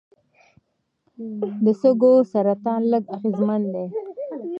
[1.63, 3.85] د سږو سرطان لږ اغېزمن دی.